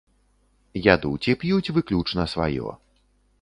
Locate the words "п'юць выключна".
1.43-2.27